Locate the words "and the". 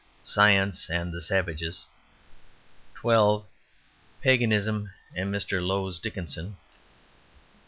0.89-1.21